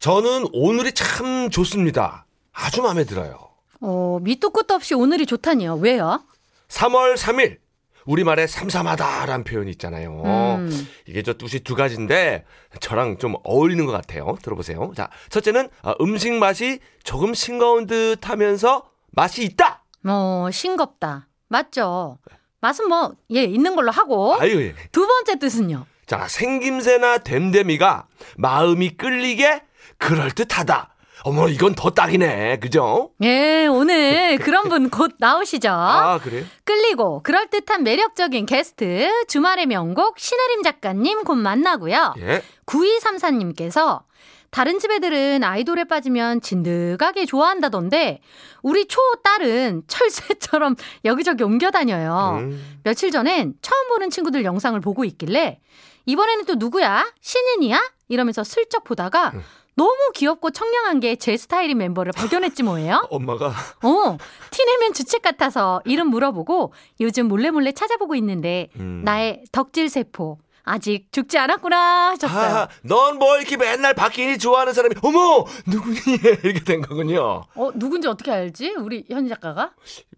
[0.00, 2.24] 저는 오늘이 참 좋습니다.
[2.54, 3.38] 아주 마음에 들어요.
[3.82, 5.76] 어, 밑도 끝도 없이 오늘이 좋다니요.
[5.76, 6.24] 왜요?
[6.68, 7.58] 3월 3일.
[8.06, 10.22] 우리말에 삼삼하다라는 표현이 있잖아요.
[10.24, 10.88] 음.
[11.06, 12.46] 이게 저 뜻이 두 가지인데
[12.80, 14.38] 저랑 좀 어울리는 것 같아요.
[14.42, 14.92] 들어보세요.
[14.96, 19.84] 자, 첫째는 아, 음식 맛이 조금 싱거운 듯 하면서 맛이 있다.
[20.06, 21.28] 어, 싱겁다.
[21.48, 22.16] 맞죠?
[22.62, 24.40] 맛은 뭐, 예, 있는 걸로 하고.
[24.40, 24.74] 아유, 예.
[24.92, 25.84] 두 번째 뜻은요?
[26.06, 28.06] 자, 생김새나 됨됨이가
[28.38, 29.62] 마음이 끌리게
[30.00, 30.88] 그럴듯하다.
[31.24, 32.60] 어머, 이건 더 딱이네.
[32.60, 33.10] 그죠?
[33.22, 35.68] 예, 오늘 그런 분 곧 나오시죠?
[35.70, 36.44] 아, 그래요?
[36.64, 42.14] 끌리고 그럴듯한 매력적인 게스트 주말의 명곡 신혜림 작가님 곧 만나고요.
[42.20, 42.42] 예.
[42.64, 44.02] 9234님께서
[44.50, 48.20] 다른 집 애들은 아이돌에 빠지면 진득하게 좋아한다던데
[48.62, 52.38] 우리 초 딸은 철새처럼 여기저기 옮겨 다녀요.
[52.40, 52.80] 음.
[52.82, 55.60] 며칠 전엔 처음 보는 친구들 영상을 보고 있길래
[56.06, 57.12] 이번에는 또 누구야?
[57.20, 57.80] 신인이야?
[58.08, 59.42] 이러면서 슬쩍 보다가 음.
[59.80, 63.06] 너무 귀엽고 청량한 게 제 스타일인 멤버를 발견했지 뭐예요.
[63.10, 64.18] 엄마가 어,
[64.50, 69.00] 티내면 주책 같아서 이름 물어보고 요즘 몰래몰래 찾아보고 있는데 음.
[69.04, 72.56] 나의 덕질 세포 아직 죽지 않았구나 하셨어요.
[72.56, 75.98] 아, 넌뭐 이렇게 맨날 박인이 좋아하는 사람이 어머 누구니
[76.44, 77.44] 이렇게 된 거군요.
[77.54, 78.74] 어, 누군지 어떻게 알지?
[78.78, 79.72] 우리 현 작가가?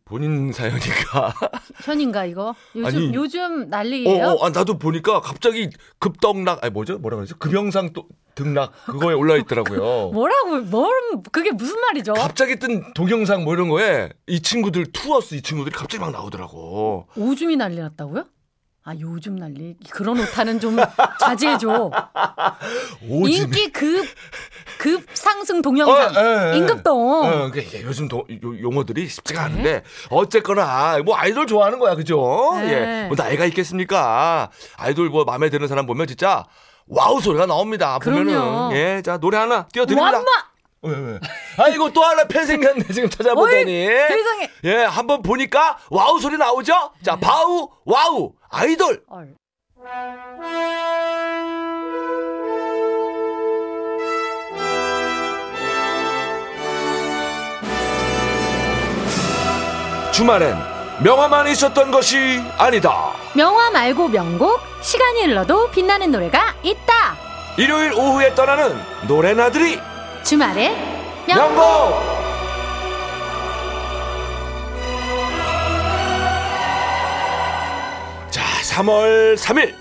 [0.05, 1.35] 본인 사연이니까.
[1.85, 2.55] 현인가 이거?
[2.75, 3.15] 요즘 아니.
[3.15, 4.27] 요즘 어, 난리예요.
[4.27, 6.98] 어, 아, 나도 보니까 갑자기 급덕락, 아니 뭐죠?
[6.98, 7.37] 뭐라 그러죠?
[7.39, 10.11] 급영상 또 등락 그거에 올라 있더라고요.
[10.13, 10.61] 뭐라고?
[10.63, 10.92] 뭘
[11.30, 12.14] 그게 무슨 말이죠?
[12.14, 17.07] 갑자기 뜬 동영상 뭐 이런 거에 이 친구들 투어스 이 친구들이 갑자기 막 나오더라고.
[17.17, 18.24] 오줌이 난리 났다고요?
[18.85, 20.77] 아 요즘 난리 그런 오타는 좀
[21.20, 21.91] 자제해줘.
[23.09, 23.33] 오지.
[23.33, 24.05] 인기 급,
[24.77, 26.17] 급 상승 동영상.
[26.17, 26.57] 어, 예, 예.
[26.59, 27.23] 임급동.
[27.25, 32.51] 어, 이게 요즘 도, 요, 용어들이 쉽지가 않은데 어쨌거나 뭐 아이돌 좋아하는 거야, 그죠?
[32.57, 32.73] 네.
[32.73, 34.51] 예, 뭐 나이가 있겠습니까?
[34.77, 36.45] 아이돌 뭐 마음에 드는 사람 보면 진짜
[36.89, 38.01] 와우 소리가 나옵니다.
[38.01, 38.75] 보면은 그럼요.
[38.75, 40.17] 예, 자 노래 하나 띄워드립니다.
[40.17, 40.29] 완마!
[40.85, 41.21] 왜 왜?
[41.59, 43.87] 아이고 또 하나 팬 생겼네 지금 찾아보더니.
[43.87, 44.51] 세상에.
[44.65, 46.73] 예, 한번 보니까 와우 소리 나오죠?
[47.05, 49.02] 자, 바우 와우 아이돌.
[49.08, 49.35] 얼.
[60.12, 60.55] 주말엔
[61.02, 63.12] 명화만 있었던 것이 아니다.
[63.35, 67.17] 명화 말고 명곡 시간이 흘러도 빛나는 노래가 있다.
[67.57, 69.80] 일요일 오후에 떠나는 노래나들이
[70.23, 70.68] 주말에
[71.27, 72.11] 명 명곡.
[78.73, 79.75] 3월 3일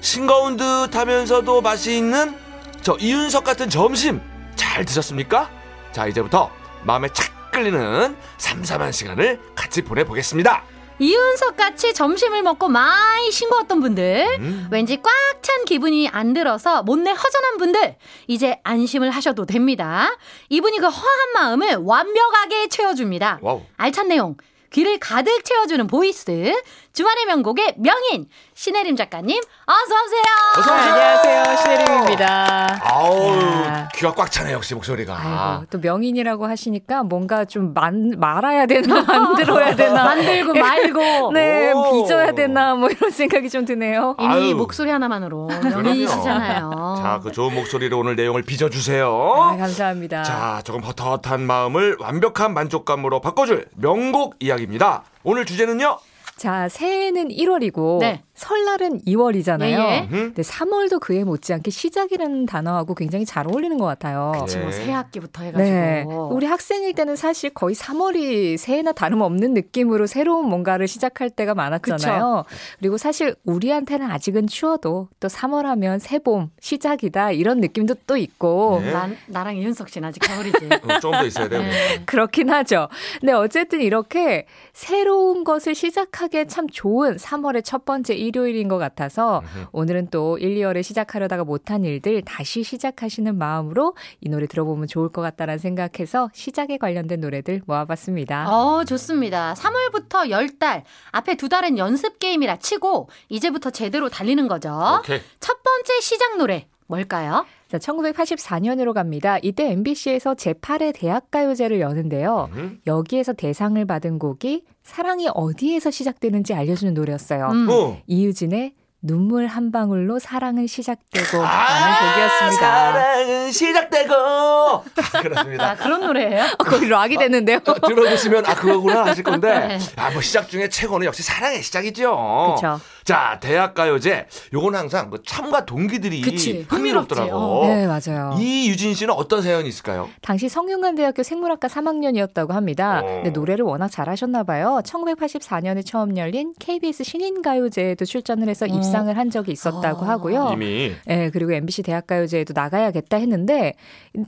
[0.00, 2.34] 싱거운 듯 하면서도 맛이 있는
[2.80, 4.20] 저 이윤석 같은 점심
[4.56, 5.50] 잘 드셨습니까?
[5.92, 6.50] 자, 이제부터
[6.84, 10.62] 마음에 착 끌리는 삼삼한 시간을 같이 보내보겠습니다.
[11.00, 14.68] 이윤석 같이 점심을 먹고 많이 싱거웠던 분들, 음.
[14.70, 15.10] 왠지 꽉
[15.42, 17.96] 찬 기분이 안 들어서 못내 허전한 분들,
[18.26, 20.14] 이제 안심을 하셔도 됩니다.
[20.50, 23.38] 이분이 그 허한 마음을 완벽하게 채워줍니다.
[23.40, 23.62] Wow.
[23.78, 24.36] 알찬 내용,
[24.70, 26.54] 귀를 가득 채워주는 voice,
[26.92, 30.22] 주말의 명곡의 명인, 신혜림 작가님, 어서 오세요.
[30.58, 30.92] 어서 오세요.
[30.92, 31.56] 안녕하세요.
[31.56, 32.80] 신혜림입니다.
[32.82, 33.88] 아우, 야.
[33.94, 35.16] 귀가 꽉 차네, 역시 목소리가.
[35.16, 40.02] 아이고, 또 명인이라고 하시니까 뭔가 좀 만, 말아야 되나, 만들어야 되나.
[40.02, 41.30] 만들고 말고.
[41.32, 42.02] 네, 오.
[42.02, 44.16] 빚어야 되나, 뭐 이런 생각이 좀 드네요.
[44.18, 44.56] 이미 아유.
[44.56, 46.94] 목소리 하나만으로 명인이시잖아요.
[46.98, 49.32] 자, 그 좋은 목소리로 오늘 내용을 빚어주세요.
[49.36, 50.24] 아, 감사합니다.
[50.24, 55.04] 자, 조금 헛헛한 마음을 완벽한 만족감으로 바꿔줄 명곡 이야기입니다.
[55.22, 55.98] 오늘 주제는요?
[56.40, 58.22] 자, 새해는 1월이고 네.
[58.40, 59.62] 설날은 2월이잖아요.
[59.64, 60.08] 예, 예.
[60.10, 60.32] 음.
[60.32, 64.32] 근데 3월도 그에 못지않게 시작이라는 단어하고 굉장히 잘 어울리는 것 같아요.
[64.34, 64.72] 그치, 뭐 네.
[64.72, 65.70] 새 학기부터 해가지고.
[65.70, 66.04] 네.
[66.30, 72.44] 우리 학생일 때는 사실 거의 3월이 새해나 다름없는 느낌으로 새로운 뭔가를 시작할 때가 많았잖아요.
[72.78, 78.90] 그리고 사실 우리한테는 아직은 추워도 또 3월 하면 새봄 시작이다 이런 느낌도 또 있고 네.
[78.90, 80.66] 난, 나랑 이윤석 씨는 아직 겨울이지.
[80.66, 81.60] 어, 조금 더 있어야 돼요.
[81.60, 82.02] 네.
[82.06, 82.88] 그렇긴 하죠.
[83.20, 89.42] 근데 어쨌든 이렇게 새로운 것을 시작하기에 참 좋은 3월의 첫 번째 일 요일인 것 같아서
[89.72, 95.22] 오늘은 또 1, 2월에 시작하려다가 못한 일들 다시 시작하시는 마음으로 이 노래 들어보면 좋을 것
[95.22, 98.50] 같다라는 생각해서 시작에 관련된 노래들 모아봤습니다.
[98.50, 99.54] 어, 좋습니다.
[99.54, 100.82] 3월부터 10달.
[101.12, 104.98] 앞에 두 달은 연습 게임이라 치고, 이제부터 제대로 달리는 거죠.
[105.00, 105.20] 오케이.
[105.40, 107.46] 첫 번째 시작 노래, 뭘까요?
[107.70, 109.38] 자, 1984년으로 갑니다.
[109.42, 112.50] 이때 MBC에서 제8회 대학가요제를 여는데요.
[112.54, 112.80] 음.
[112.86, 117.46] 여기에서 대상을 받은 곡이 사랑이 어디에서 시작되는지 알려주는 노래였어요.
[117.46, 117.68] 음.
[117.70, 118.02] 어.
[118.08, 122.92] 이유진의 눈물 한 방울로 사랑은 시작되고 아, 라는 곡이었습니다.
[122.92, 124.14] 사랑은 시작되고.
[124.14, 125.70] 아, 그렇습니다.
[125.70, 126.44] 아, 그런 노래예요?
[126.58, 127.60] 어, 거의 락이 됐는데요.
[127.66, 129.78] 어, 들어보시면 아 그거구나 하실 건데 네.
[129.96, 132.54] 아뭐 시작 중에 최고는 역시 사랑의 시작이죠.
[132.56, 132.80] 그쵸.
[133.10, 137.28] 자 대학가요제 요건 항상 뭐 참가 동기들이 그치, 흥미롭더라고.
[137.28, 137.32] 흥미롭지.
[137.34, 137.74] 어.
[137.74, 138.36] 네, 맞아요.
[138.38, 140.08] 이유진 씨는 어떤 사연이 있을까요?
[140.22, 143.00] 당시 성균관대학교 생물학과 3학년이었다고 합니다.
[143.00, 143.06] 어.
[143.06, 144.80] 근데 노래를 워낙 잘하셨나 봐요.
[144.84, 148.68] 1984년에 처음 열린 KBS 신인가요제에도 출전을 해서 어.
[148.68, 150.10] 입상을 한 적이 있었다고 아.
[150.10, 150.50] 하고요.
[150.52, 153.74] 이미 네, 그리고 MBC 대학가요제에도 나가야겠다 했는데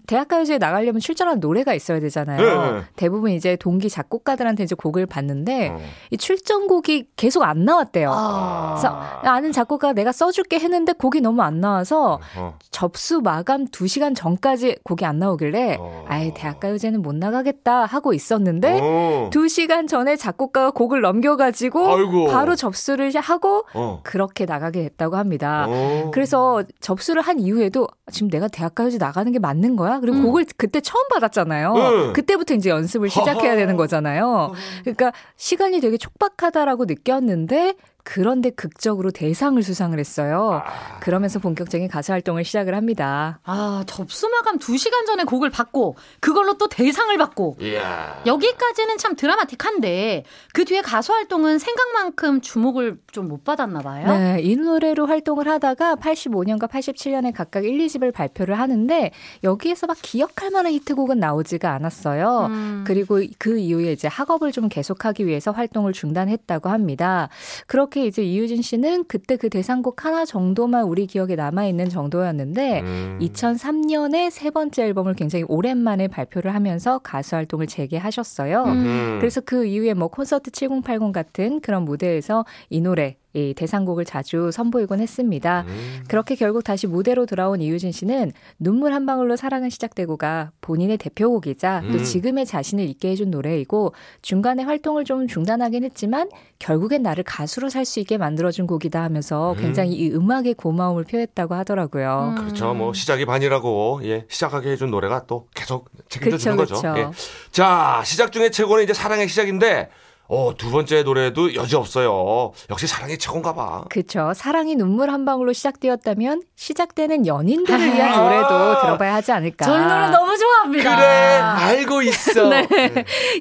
[0.09, 2.73] 대학가요제에 나가려면 출전한 노래가 있어야 되잖아요.
[2.73, 2.83] 네.
[2.97, 5.81] 대부분 이제 동기 작곡가들한테 이제 곡을 받는데 어.
[6.11, 8.11] 이 출전곡이 계속 안 나왔대요.
[8.13, 8.72] 아.
[8.73, 8.89] 그래서
[9.23, 12.59] 아는 작곡가 내가 써줄게 했는데 곡이 너무 안 나와서 어.
[12.71, 16.05] 접수 마감 2시간 전까지 곡이 안 나오길래 어.
[16.09, 19.31] 아예 대학가요제는 못 나가겠다 하고 있었는데 어.
[19.33, 22.27] 2시간 전에 작곡가가 곡을 넘겨가지고 아이고.
[22.29, 24.01] 바로 접수를 하고 어.
[24.03, 25.67] 그렇게 나가게 됐다고 합니다.
[25.69, 26.11] 어.
[26.13, 30.01] 그래서 접수를 한 이후에도 지금 내가 대학가요제 나가는 게 맞는 거야?
[30.01, 30.23] 그리고 음.
[30.25, 31.73] 곡을 그때 처음 받았잖아요.
[31.75, 32.13] 음.
[32.13, 33.53] 그때부터 이제 연습을 시작해야.
[33.57, 34.53] 되는 거잖아요.
[34.81, 37.75] 그러니까 시간이 되게 촉박하다라고 느꼈는데
[38.05, 40.63] 그런데 극적으로 대상을 수상을 했어요.
[40.65, 40.99] 아.
[41.01, 43.41] 그러면서 본격적인 가수 활동을 시작을 합니다.
[43.45, 48.23] 아, 접수 마감 2시간 전에 곡을 받고 그걸로 또 대상을 받고 이야.
[48.27, 54.07] 여기까지는 참 드라마틱한데 그 뒤에 가수 활동은 생각만큼 주목을 좀 못 받았나 봐요.
[54.09, 59.11] 네, 이 노래로 활동을 하다가 85년과 87년에 각각 1, 2집을 발표를 하는데
[59.43, 62.47] 여기에서 막 기억할 만한 히트곡은 나오지가 않았어요.
[62.51, 62.85] 음.
[62.87, 67.29] 그리고 그 이후에 이제 학업을 좀 계속하기 위해서 활동을 중단했다고 합니다.
[67.67, 72.81] 그렇 게 이제 이유진 씨는 그때 그 대상곡 하나 정도만 우리 기억에 남아 있는 정도였는데
[72.81, 73.19] 음.
[73.21, 78.65] 2003년에 세 번째 앨범을 굉장히 오랜만에 발표를 하면서 가수 활동을 재개하셨어요.
[78.65, 79.17] 음.
[79.21, 85.01] 그래서 그 이후에 뭐 콘서트 7080 같은 그런 무대에서 이 노래 이 대상곡을 자주 선보이곤
[85.01, 85.65] 했습니다.
[85.67, 86.05] 음.
[86.09, 91.93] 그렇게 결국 다시 무대로 돌아온 이유진 씨는 눈물 한 방울로 사랑은 시작되고가 본인의 대표곡이자 음.
[91.93, 97.83] 또 지금의 자신을 있게 해준 노래이고 중간에 활동을 좀 중단하긴 했지만 결국엔 나를 가수로 살
[97.83, 99.57] 수 있게 만들어준 곡이다 하면서 음.
[99.61, 102.35] 굉장히 이 음악의 고마움을 표했다고 하더라고요.
[102.39, 102.45] 음.
[102.45, 102.73] 그렇죠.
[102.75, 106.95] 뭐 시작이 반이라고 예 시작하게 해준 노래가 또 계속 책임져 주는 그쵸, 거죠.
[106.97, 107.11] 예.
[107.51, 109.91] 자 시작 중에 최고는 이제 사랑의 시작인데
[110.29, 112.53] 어, 두 번째 노래도 여지 없어요.
[112.71, 113.85] 역시 사랑이 최고인가 봐.
[113.91, 114.33] 그쵸.
[114.35, 118.23] 사랑이 눈물 한 방울로 시작되었다면 시작되는 연인들을 위한 아.
[118.23, 119.65] 노래도 들어봐야 하지 않을까.
[119.67, 120.97] 저희 노래 너무 좋아합니다.
[120.97, 121.07] 그래
[121.39, 122.49] 알고 있어.
[122.51, 122.67] 네.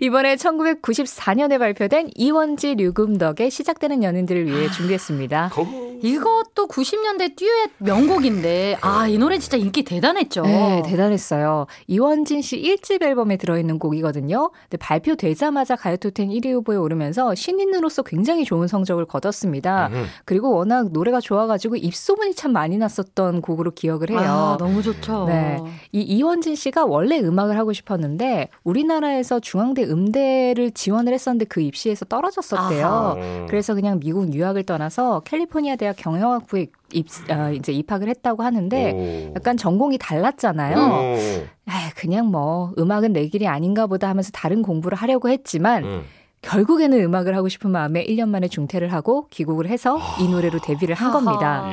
[0.02, 5.50] 이번에 1994년에 발표된 이원지 류금덕의 시작되는 연인들을 위해 준비했습니다.
[5.54, 10.42] 거- 이것도 90년대 듀엣 명곡인데 아 이 노래 진짜 인기 대단했죠.
[10.42, 11.68] 네, 대단했어요.
[11.88, 14.50] 이원진 씨 1집 앨범에 들어있는 곡이거든요.
[14.64, 19.90] 근데 발표되자마자 가요톱10 1위 후보 에 오르면서 신인으로서 굉장히 좋은 성적을 거뒀습니다.
[19.92, 20.06] 음.
[20.26, 24.20] 그리고 워낙 노래가 좋아가지고 입소문이 참 많이 났었던 곡으로 기억을 해요.
[24.20, 25.26] 아, 너무 좋죠.
[25.26, 25.58] 네.
[25.92, 32.86] 이 이원진 씨가 원래 음악을 하고 싶었는데 우리나라에서 중앙대 음대를 지원을 했었는데 그 입시에서 떨어졌었대요.
[32.86, 33.14] 아하.
[33.14, 33.46] 음.
[33.50, 39.34] 그래서 그냥 미국 유학을 떠나서 캘리포니아 대학 경영학부에 입, 어, 이제 입학을 했다고 하는데 오.
[39.36, 40.78] 약간 전공이 달랐잖아요.
[40.78, 41.52] 오.
[41.68, 46.04] 아, 그냥 뭐 음악은 내 길이 아닌가 보다 하면서 다른 공부를 하려고 했지만 음.
[46.42, 51.12] 결국에는 음악을 하고 싶은 마음에 1년 만에 중퇴를 하고 귀국을 해서 이 노래로 데뷔를 한.
[51.12, 51.70] 겁니다.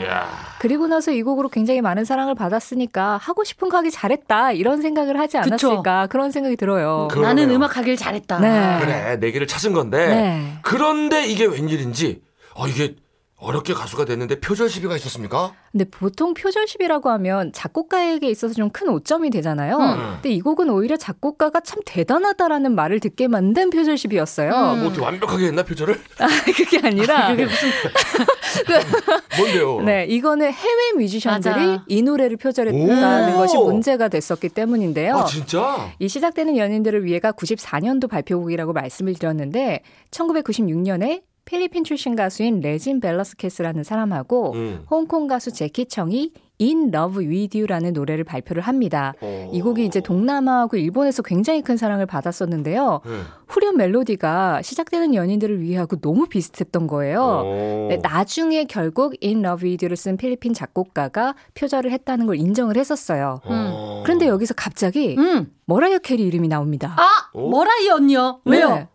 [0.60, 5.18] 그리고 나서 이 곡으로 굉장히 많은 사랑을 받았으니까 하고 싶은 거 하기 잘했다 이런 생각을
[5.18, 7.08] 하지 않았을까 그런 생각이 들어요.
[7.10, 7.56] 그- 나는 그러네요.
[7.56, 8.40] 음악 하길 잘했다.
[8.40, 8.78] 네.
[8.80, 10.58] 그래 내 길을 찾은 건데 네.
[10.62, 12.20] 그런데 이게 웬일인지
[12.54, 12.96] 어 이게
[13.40, 15.52] 어렵게 가수가 됐는데 표절 시비가 있었습니까?
[15.70, 19.76] 근데 보통 표절십이라고 하면 작곡가에게 있어서 좀 큰 오점이 되잖아요.
[19.78, 20.12] 음.
[20.14, 24.50] 근데 이 곡은 오히려 작곡가가 참 대단하다라는 말을 듣게 만든 표절십이었어요.
[24.50, 24.78] 음.
[24.80, 25.94] 뭐 어떻게 완벽하게 했나 표절을?
[26.18, 27.68] 아, 그게 아니라 그게 무슨
[29.38, 29.80] 뭔데요?
[29.82, 31.84] 네, 이거는 해외 뮤지션들이 맞아.
[31.86, 33.38] 이 노래를 표절했다는 오.
[33.38, 35.16] 것이 문제가 됐었기 때문인데요.
[35.16, 35.90] 아 진짜?
[35.98, 44.52] 이 시작되는 연인들을 위해가 94년도 발표곡이라고 말씀을 드렸는데 1996년에 필리핀 출신 가수인 레진 벨러스케스라는 사람하고
[44.52, 44.84] 음.
[44.90, 49.14] 홍콩 가수 제키 청이 In Love With You라는 노래를 발표를 합니다.
[49.22, 49.50] 어.
[49.50, 53.00] 이 곡이 이제 동남아하고 일본에서 굉장히 큰 사랑을 받았었는데요.
[53.02, 53.12] 네.
[53.46, 57.22] 후렴 멜로디가 시작되는 연인들을 위하고 너무 비슷했던 거예요.
[57.22, 57.86] 어.
[57.88, 63.40] 네, 나중에 결국 In Love With You를 쓴 필리핀 작곡가가 표절을 했다는 걸 인정을 했었어요.
[63.44, 64.02] 어.
[64.04, 65.50] 그런데 여기서 갑자기 음.
[65.64, 66.94] 머라이어 캐리 이름이 나옵니다.
[66.98, 67.48] 아, 오?
[67.48, 68.40] 머라이 언니요.
[68.44, 68.68] 왜요?
[68.74, 68.88] 네.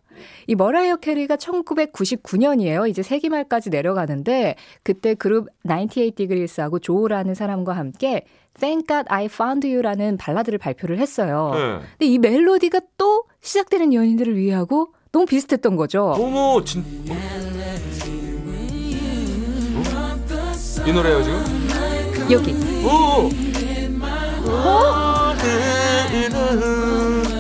[0.48, 2.90] 이 머라이어 캐리가 1999년이에요.
[2.90, 8.26] 이제 세기 말까지 내려가는데 그때 그룹 98 Degrees하고 Joe라는 사람과 함께
[8.60, 11.52] Thank God I Found You라는 발라드를 발표를 했어요.
[11.54, 11.88] 네.
[11.98, 16.14] 근데 이 멜로디가 또 시작되는 연인들을 위하고 너무 비슷했던 거죠.
[16.18, 16.84] 어머 진.
[20.86, 21.42] 이 노래요 지금?
[22.30, 22.54] 여기.
[22.86, 23.30] 오.
[26.54, 27.33] 사랑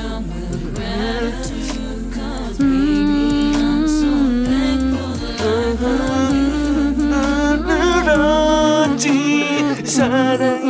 [9.05, 9.43] 이
[9.99, 10.62] 어,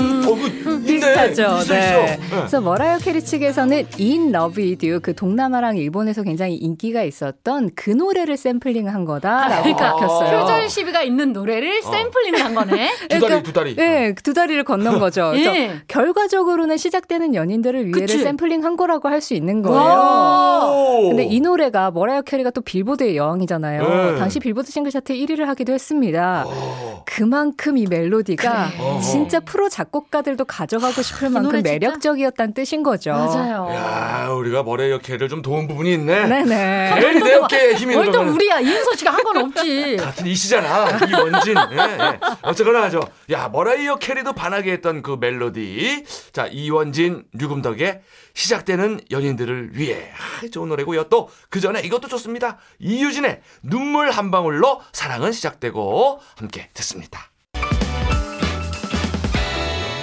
[1.24, 1.62] 그, 비슷하죠.
[1.64, 2.20] 있어, 네.
[2.22, 2.36] 있어.
[2.36, 7.90] 그래서 머라이어 캐리 측에서는 In Love With You 그 동남아랑 일본에서 굉장히 인기가 있었던 그
[7.90, 10.40] 노래를 샘플링한 거다라고 그러니까 밝혔어요.
[10.42, 12.92] 표절 시비가 있는 노래를 샘플링을 한 거네.
[13.10, 13.76] 두 다리 두 다리.
[13.76, 15.32] 네, 두 다리를 건넌 거죠.
[15.32, 15.82] 그래서 예.
[15.88, 18.20] 결과적으로는 시작되는 연인들을 위해를 그치.
[18.20, 19.80] 샘플링한 거라고 할 수 있는 거예요.
[19.80, 21.10] 오.
[21.10, 24.12] 근데 이 노래가 머라이어 캐리가 또 빌보드의 여왕이잖아요.
[24.12, 24.20] 네.
[24.20, 26.46] 당시 빌보드 싱글 차트 1위를 하기도 했습니다.
[26.46, 27.04] 오.
[27.06, 29.00] 그만큼 이 멜로디가 그래.
[29.02, 31.72] 진짜 프로 작곡가들도 가져가고 싶을 만큼 노래 진짜?
[31.74, 33.12] 매력적이었다는 뜻인 거죠.
[33.12, 33.68] 맞아요.
[33.74, 36.28] 야, 우리가 머라이어 캐리를 좀 도운 부분이 있네.
[36.28, 36.96] 네네.
[37.00, 39.98] 괜히 내 어깨에 힘이 월등 들어가는 우리야 이은서 씨가 한 건 없지.
[40.02, 41.06] 같은 이시잖아.
[41.08, 41.56] 이원진.
[41.72, 42.20] 예, 예.
[42.42, 43.00] 어쨌거나 하죠.
[43.32, 46.04] 야, 머라이어 캐리도 반하게 했던 그 멜로디.
[46.34, 48.02] 자, 이원진, 류금덕의
[48.34, 50.10] 시작되는 연인들을 위해.
[50.14, 51.06] 아, 좋은 노래고요.
[51.10, 52.58] 또 그 전에 이것도 좋습니다.
[52.80, 57.30] 이유진의 눈물 한 방울로 사랑은 시작되고 함께 듣습니다.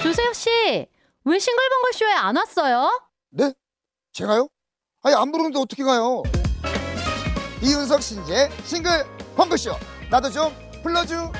[0.01, 0.87] 조세혁 씨,
[1.23, 2.89] 왜 싱글벙글 쇼에 안 왔어요?
[3.29, 3.53] 네?
[4.11, 4.47] 제가요?
[5.03, 6.23] 아니 안 부르는데 어떻게 가요?
[7.61, 9.71] 이윤석 신재 싱글 펑크쇼
[10.09, 11.31] 나도 좀 불러주세요.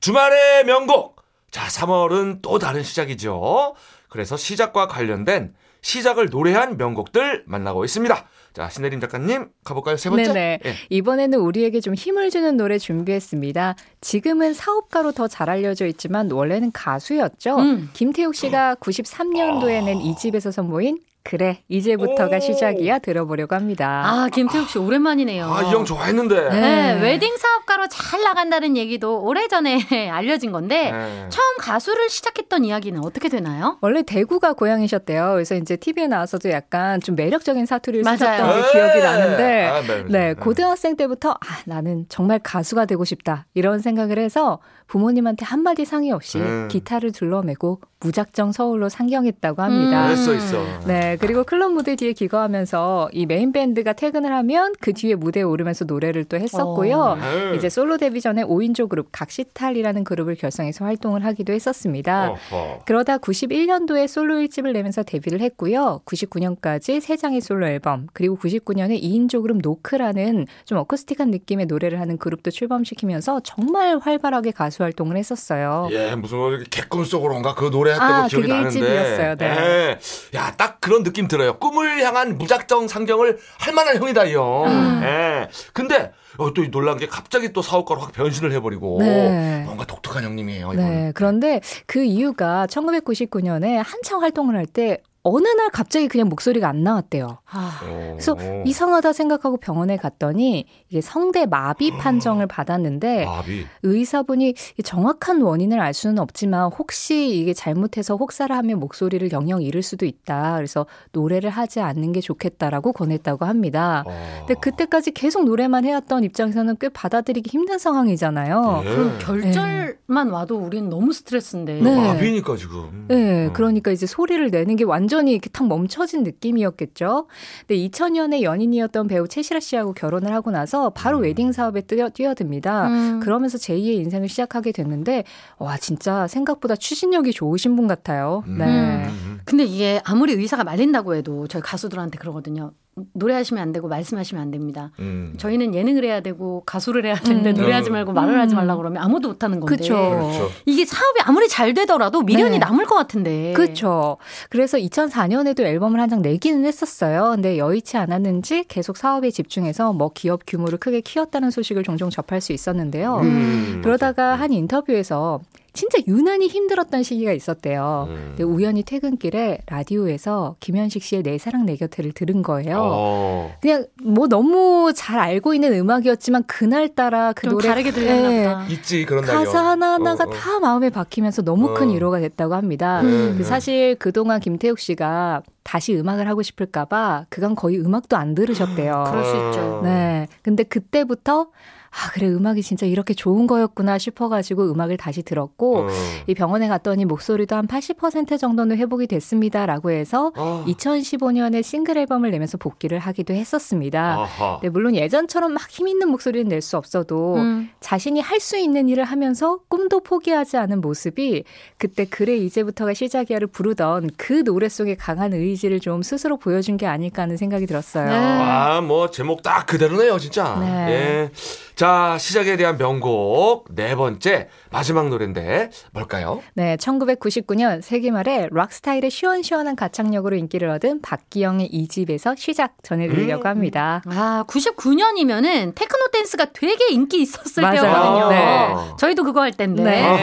[0.00, 1.20] 주말의 명곡.
[1.50, 3.74] 자, 3월은 또 다른 시작이죠.
[4.08, 8.26] 그래서 시작과 관련된 시작을 노래한 명곡들 만나고 있습니다.
[8.58, 9.96] 자, 신혜림 작가님 가볼까요?
[9.96, 10.24] 세 번째.
[10.32, 10.58] 네네.
[10.64, 10.74] 예.
[10.90, 13.76] 이번에는 우리에게 좀 힘을 주는 노래 준비했습니다.
[14.00, 17.56] 지금은 사업가로 더 잘 알려져 있지만 원래는 가수였죠.
[17.58, 17.90] 음.
[17.92, 22.40] 김태욱 씨가 93년도에 낸이 집에서 선보인 그래 이제부터가 오.
[22.40, 24.02] 시작이야 들어보려고 합니다.
[24.06, 25.44] 아, 김태욱 씨 오랜만이네요.
[25.44, 26.48] 아, 이 형 좋아했는데.
[26.48, 26.60] 네.
[26.94, 31.26] 네, 웨딩 사업가로 잘 나간다는 얘기도 오래전에 알려진 건데 네.
[31.28, 33.76] 처음 가수를 시작했던 이야기는 어떻게 되나요?
[33.82, 35.32] 원래 대구가 고향이셨대요.
[35.34, 38.04] 그래서 이제 TV에 나와서도 약간 좀 매력적인 사투리를.
[38.10, 38.72] 쓰셨던 게 네.
[38.72, 43.44] 기억이 나는데 아, 네, 네, 고등학생 때부터 아, 나는 정말 가수가 되고 싶다.
[43.52, 46.68] 이런 생각을 해서 부모님한테 한마디 상의 없이 음.
[46.70, 50.06] 기타를 둘러매고 무작정 서울로 상경했다고 합니다.
[50.08, 50.12] 음.
[50.12, 50.64] 있어.
[50.86, 55.84] 네, 그리고 클럽 무대 뒤에 기거하면서 이 메인 밴드가 퇴근을 하면 그 뒤에 무대에 오르면서
[55.84, 56.96] 노래를 또 했었고요.
[56.98, 57.16] 어.
[57.16, 57.56] 네.
[57.56, 62.30] 이제 솔로 데뷔 전에 5인조 그룹 각시탈이라는 그룹을 결성해서 활동을 하기도 했었습니다.
[62.30, 62.80] 어허.
[62.86, 66.02] 그러다 91년도에 솔로 1집을 내면서 데뷔를 했고요.
[66.04, 72.18] 99년까지 세 장의 솔로 앨범, 그리고 99년에 2인조 그룹 노크라는 좀 어쿠스틱한 느낌의 노래를 하는
[72.18, 75.88] 그룹도 출범시키면서 정말 활발하게 가수 활동을 했었어요.
[75.90, 78.78] 예, 무슨 뭐 개꿈 속으로인가 그 노래 했던 아, 거 기억이 그게 나는데.
[78.78, 79.34] 일집이었어요.
[79.36, 79.46] 네.
[79.46, 79.98] 예.
[80.38, 81.58] 야, 딱 그런 느낌 들어요.
[81.58, 84.64] 꿈을 향한 무작정 상경을 할 만한 형이다, 이 형.
[84.66, 85.00] 음.
[85.02, 85.48] 예.
[85.72, 89.62] 근데 어, 또 놀란 게 갑자기 또 사업가로 확 변신을 해버리고 네.
[89.64, 90.72] 뭔가 독특한 형님이에요.
[90.72, 90.76] 이분.
[90.76, 96.82] 네, 그런데 그 이유가 1999년에 한창 활동을 할 때 어느 날 갑자기 그냥 목소리가 안
[96.82, 97.38] 나왔대요.
[97.50, 98.10] 아, 어.
[98.12, 101.98] 그래서 이상하다 생각하고 병원에 갔더니 이게 성대 마비 아.
[101.98, 103.66] 판정을 받았는데 마비.
[103.82, 109.82] 의사분이 이 정확한 원인을 알 수는 없지만 혹시 이게 잘못해서 혹사를 하면 목소리를 영영 잃을
[109.82, 110.56] 수도 있다.
[110.56, 114.04] 그래서 노래를 하지 않는 게 좋겠다라고 권했다고 합니다.
[114.06, 114.44] 어.
[114.46, 118.82] 근데 그때까지 계속 노래만 해왔던 입장에서는 꽤 받아들이기 힘든 상황이잖아요.
[118.84, 118.88] 예.
[118.88, 121.80] 그럼 결절만 와도 우리는 너무 스트레스인데.
[121.80, 121.96] 네.
[121.96, 123.06] 마비니까 지금.
[123.08, 123.52] 네, 어.
[123.52, 127.26] 그러니까 이제 소리를 내는 게 완전 히 이렇게 탁 멈춰진 느낌이었겠죠.
[127.66, 131.22] 근데 2000년에 연인이었던 배우 최시라 씨하고 결혼을 하고 나서 바로 음.
[131.24, 132.88] 웨딩 사업에 뛰어, 뛰어 듭니다.
[132.88, 133.20] 음.
[133.20, 135.24] 그러면서 제2의 인생을 시작하게 됐는데
[135.58, 138.44] 와 진짜 생각보다 추진력이 좋으신 분 같아요.
[138.46, 138.58] 음.
[138.58, 138.64] 네.
[139.08, 139.40] 음.
[139.44, 142.72] 근데 이게 아무리 의사가 말린다고 해도 저희 가수들한테 그러거든요.
[143.14, 144.90] 노래하시면 안 되고 말씀하시면 안 됩니다.
[144.98, 145.34] 음.
[145.38, 147.54] 저희는 예능을 해야 되고 가수를 해야 되는데 음.
[147.56, 148.56] 노래하지 말고 말을 하지 음.
[148.56, 149.76] 말라고 그러면 아무도 못하는 건데.
[149.76, 149.94] 그쵸.
[149.94, 150.50] 그렇죠.
[150.66, 152.58] 이게 사업이 아무리 잘 되더라도 미련이 네.
[152.58, 153.52] 남을 것 같은데.
[153.54, 154.16] 그렇죠.
[154.50, 157.32] 그래서 2004년에도 앨범을 한 장 내기는 했었어요.
[157.34, 162.54] 근데 여의치 않았는지 계속 사업에 집중해서 뭐 기업 규모를 크게 키웠다는 소식을 종종 접할 수
[162.54, 163.18] 있었는데요.
[163.22, 163.80] 음.
[163.84, 165.40] 그러다가 한 인터뷰에서
[165.72, 168.06] 진짜 유난히 힘들었던 시기가 있었대요.
[168.08, 168.24] 음.
[168.30, 172.78] 근데 우연히 퇴근길에 라디오에서 김현식 씨의 내 사랑 내 곁에를 들은 거예요.
[172.80, 173.54] 어.
[173.60, 178.74] 그냥 뭐 너무 잘 알고 있는 음악이었지만 그날따라 그좀 노래 다르게 들렸나 네.
[178.74, 179.44] 있지 그런 날이.
[179.44, 180.30] 가사 하나하나가 어, 어.
[180.30, 181.92] 다 마음에 박히면서 너무 큰 어.
[181.92, 183.00] 위로가 됐다고 합니다.
[183.02, 183.34] 음.
[183.38, 189.04] 그 사실 그동안 김태욱 씨가 다시 음악을 하고 싶을까봐 그간 거의 음악도 안 들으셨대요.
[189.08, 189.80] 그럴 수 있죠.
[189.84, 190.26] 네.
[190.42, 191.48] 근데 그때부터
[191.90, 195.88] 아, 그래, 음악이 진짜 이렇게 좋은 거였구나 싶어가지고 음악을 다시 들었고, 어.
[196.26, 200.64] 이 병원에 갔더니 목소리도 한 80% 정도는 회복이 됐습니다라고 해서 어.
[200.66, 204.14] 2015년에 싱글 앨범을 내면서 복귀를 하기도 했었습니다.
[204.20, 204.58] 아하.
[204.62, 207.70] 네, 물론 예전처럼 막 힘있는 목소리는 낼 수 없어도 음.
[207.80, 211.42] 자신이 할 수 있는 일을 하면서 꿈도 포기하지 않은 모습이
[211.76, 217.22] 그때 그래 이제부터가 시작이야를 부르던 그 노래 속의 강한 의지를 좀 스스로 보여준 게 아닐까
[217.22, 218.06] 하는 생각이 들었어요.
[218.08, 218.14] 네.
[218.14, 220.56] 아, 뭐 제목 딱 그대로네요, 진짜.
[220.60, 220.88] 네.
[220.90, 221.30] 예.
[221.78, 226.42] 자, 시작에 대한 명곡 네 번째 마지막 노래인데 뭘까요?
[226.54, 233.42] 네, 1999년 세기 말에 락 스타일의 시원시원한 가창력으로 인기를 얻은 박기영의 이 집에서 시작 전해드리려고
[233.44, 233.46] 음.
[233.46, 234.02] 합니다.
[234.08, 237.82] 아, 99년이면은 테크노 댄스가 되게 인기 있었을 맞아요.
[237.82, 238.28] 때거든요.
[238.30, 238.74] 네.
[238.98, 239.84] 저희도 그거 할 때인데.
[239.84, 240.18] 네.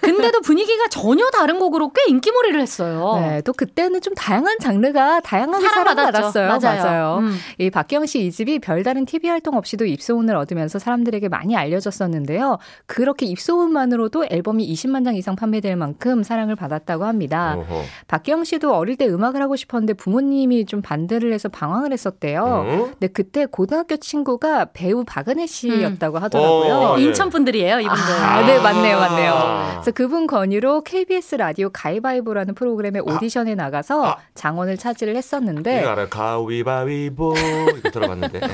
[0.00, 3.18] 근데도 분위기가 전혀 다른 곡으로 꽤 인기몰이를 했어요.
[3.20, 5.68] 네, 또 그때는 좀 다양한 장르가 다양하게.
[5.68, 6.48] 사랑받았어요.
[6.48, 7.18] 맞아요.
[7.20, 7.38] 음.
[7.58, 12.58] 이 박경 씨 이 집이 별다른 TV 활동 없이도 입소문을 얻으면서 사람 들에게 많이 알려졌었는데요.
[12.86, 17.56] 그렇게 입소문만으로도 앨범이 20만 장 이상 판매될 만큼 사랑을 받았다고 합니다.
[17.58, 17.82] 어허.
[18.08, 22.44] 박경 씨도 어릴 때 음악을 하고 싶었는데 부모님이 좀 반대를 해서 방황을 했었대요.
[22.44, 22.88] 어?
[22.92, 26.74] 근데 그때 고등학교 친구가 배우 박은혜 씨였다고 하더라고요.
[26.74, 27.02] 어, 예.
[27.02, 28.14] 인천 분들이에요, 이분들.
[28.20, 29.32] 아, 네, 맞네요, 맞네요.
[29.32, 29.70] 아.
[29.74, 34.16] 그래서 그분 건의로 KBS 라디오 가위바위보라는 프로그램에 오디션에 나가서 아.
[34.34, 36.08] 장원을 차지를 했었는데 알아요.
[36.08, 37.34] 가위바위보
[37.78, 38.40] 이거 들어봤는데.
[38.42, 38.48] 예.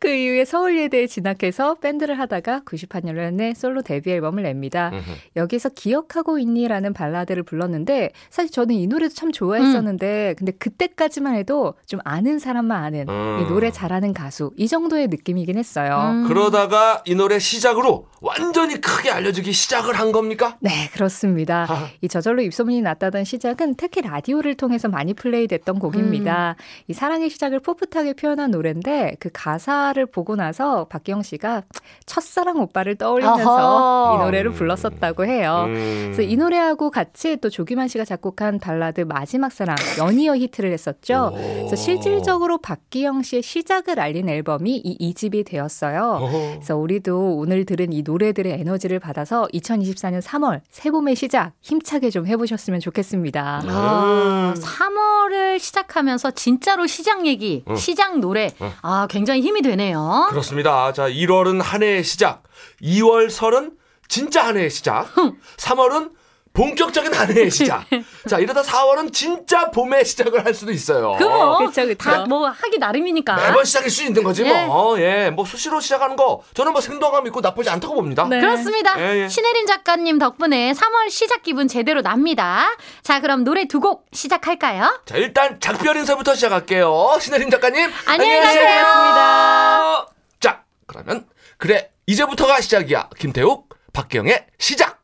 [0.00, 4.90] 그 이후에 서울예대에 진학해서 밴드를 하다가 98년에 솔로 데뷔 앨범을 냅니다.
[4.92, 5.02] 음흠.
[5.36, 12.00] 여기서 기억하고 있니라는 발라드를 불렀는데 사실 저는 이 노래도 참 좋아했었는데 근데 그때까지만 해도 좀
[12.04, 13.38] 아는 사람만 아는 음.
[13.40, 16.10] 이 노래 잘하는 가수 이 정도의 느낌이긴 했어요.
[16.12, 16.28] 음.
[16.28, 20.56] 그러다가 이 노래 시작으로 완전히 크게 알려지기 시작을 한 겁니까?
[20.60, 21.66] 네, 그렇습니다.
[21.68, 21.88] 아.
[22.00, 26.56] 이 저절로 입소문이 났다던 시작은 특히 라디오를 통해서 많이 플레이됐던 곡입니다.
[26.88, 31.62] 이 사랑의 시작을 풋풋하게 표현한 노래인데 그 가사를 보고 나서 박기영 씨가
[32.06, 34.16] 첫사랑 오빠를 떠올리면서 어허.
[34.16, 35.64] 이 노래를 불렀었다고 해요.
[35.66, 36.12] 음.
[36.14, 41.32] 그래서 이 노래하고 같이 또 조규만 씨가 작곡한 발라드 마지막 사랑 연이어 히트를 했었죠.
[41.34, 46.18] 그래서 실질적으로 박기영 씨의 시작을 알린 앨범이 이 이집이 되었어요.
[46.22, 46.38] 어허.
[46.54, 52.80] 그래서 우리도 오늘 들은 이 노래들의 에너지를 받아서 2024년 3월 새봄의 시작 힘차게 좀 해보셨으면
[52.80, 53.62] 좋겠습니다.
[53.66, 54.60] 아, 음.
[54.60, 57.76] 3월을 시작하면서 진짜로 시장 얘기, 응.
[57.76, 58.70] 시장 노래, 응.
[58.82, 60.28] 아, 굉장히 힘이 되네요.
[60.30, 60.92] 그렇습니다.
[60.92, 62.42] 자, 1월 은 한 해의 시작.
[62.82, 63.72] 2월 설은
[64.08, 65.08] 진짜 한 해의 시작.
[65.58, 66.12] 3월은
[66.54, 67.84] 본격적인 한 해의 시작.
[68.28, 71.14] 자, 이러다 4월은 진짜 봄의 시작을 할 수도 있어요.
[71.16, 71.94] 그거 그쵸, 그쵸.
[71.96, 73.36] 다뭐 하기 나름이니까.
[73.36, 74.64] 매번 시작일 수 있는 거지 예.
[74.66, 74.98] 뭐.
[74.98, 75.30] 예.
[75.30, 78.26] 뭐 수시로 시작하는 거 저는 뭐 생동감 있고 나쁘지 않다고 봅니다.
[78.28, 78.40] 네.
[78.40, 78.98] 그렇습니다.
[78.98, 79.28] 예, 예.
[79.28, 82.66] 신혜림 작가님 덕분에 3월 시작 기분 제대로 납니다.
[83.02, 85.02] 자, 그럼 노래 두 곡 시작할까요?
[85.04, 87.18] 자, 일단 작별 인사부터 시작할게요.
[87.20, 87.88] 신혜림 작가님.
[88.06, 88.66] 안녕히 가세요.
[88.66, 90.06] 안녕하세요.
[90.40, 91.24] 자, 그러면
[91.58, 93.10] 그래 이제부터가 시작이야.
[93.18, 95.02] 김태욱, 박경의 시작.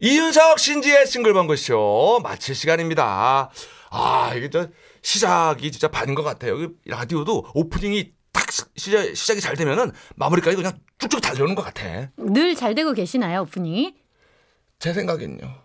[0.00, 3.50] 이윤석 신지의 싱글벙글쇼 마칠 시간입니다.
[3.90, 4.68] 아 이게 저
[5.02, 6.60] 시작이 진짜 반인 것 같아요.
[6.62, 12.10] 이 라디오도 오프닝이 딱 시- 시작, 시작이 잘 되면은 마무리까지 그냥 쭉쭉 달려오는 것 같아.
[12.16, 13.94] 늘 잘 되고 계시나요, 오프닝이?
[14.78, 15.62] 제 생각엔요.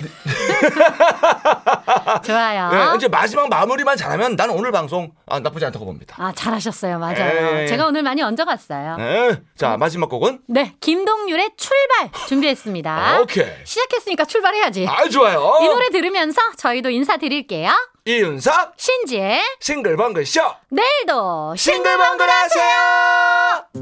[2.24, 2.70] 좋아요.
[2.70, 6.16] 네, 이제 마지막 마무리만 잘하면 난 오늘 방송 아, 나쁘지 않다고 봅니다.
[6.18, 6.98] 아, 잘하셨어요.
[6.98, 7.62] 맞아요.
[7.62, 7.66] 예.
[7.66, 8.96] 제가 오늘 많이 얹어갔어요.
[8.96, 9.40] 네.
[9.56, 13.20] 자 마지막 곡은 네, 김동률의 출발 준비했습니다.
[13.22, 13.46] 오케이.
[13.64, 14.86] 시작했으니까 출발해야지.
[14.88, 15.58] 아 좋아요.
[15.60, 17.70] 이 노래 들으면서 저희도 인사드릴게요.
[18.06, 23.80] 이윤석 신지의 싱글벙글 쇼 내일도 싱글벙글 하세요.